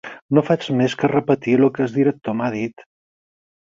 [0.37, 2.91] No faig més que repetir el que el director m'ha dit.